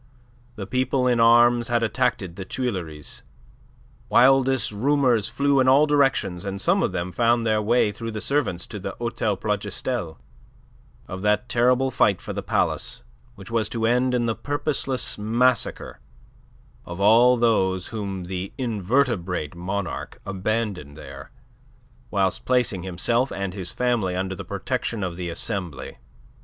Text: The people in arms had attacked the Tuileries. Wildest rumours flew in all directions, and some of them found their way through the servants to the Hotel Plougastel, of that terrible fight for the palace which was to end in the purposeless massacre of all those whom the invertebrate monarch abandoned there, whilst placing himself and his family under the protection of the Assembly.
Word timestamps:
The 0.55 0.65
people 0.65 1.05
in 1.05 1.19
arms 1.19 1.67
had 1.67 1.83
attacked 1.83 2.21
the 2.35 2.43
Tuileries. 2.43 3.21
Wildest 4.09 4.71
rumours 4.71 5.29
flew 5.29 5.59
in 5.59 5.67
all 5.67 5.85
directions, 5.85 6.43
and 6.43 6.59
some 6.59 6.81
of 6.81 6.91
them 6.91 7.11
found 7.11 7.45
their 7.45 7.61
way 7.61 7.91
through 7.91 8.09
the 8.09 8.19
servants 8.19 8.65
to 8.65 8.79
the 8.79 8.95
Hotel 8.97 9.37
Plougastel, 9.37 10.17
of 11.07 11.21
that 11.21 11.47
terrible 11.47 11.91
fight 11.91 12.19
for 12.19 12.33
the 12.33 12.41
palace 12.41 13.03
which 13.35 13.51
was 13.51 13.69
to 13.69 13.85
end 13.85 14.15
in 14.15 14.25
the 14.25 14.33
purposeless 14.33 15.19
massacre 15.19 15.99
of 16.83 16.99
all 16.99 17.37
those 17.37 17.89
whom 17.89 18.23
the 18.23 18.53
invertebrate 18.57 19.53
monarch 19.53 20.19
abandoned 20.25 20.97
there, 20.97 21.29
whilst 22.09 22.43
placing 22.43 22.81
himself 22.81 23.31
and 23.31 23.53
his 23.53 23.71
family 23.71 24.15
under 24.15 24.33
the 24.33 24.43
protection 24.43 25.03
of 25.03 25.15
the 25.15 25.29
Assembly. 25.29 25.97